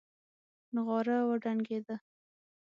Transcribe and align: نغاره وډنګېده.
نغاره 0.73 1.17
وډنګېده. 1.29 1.95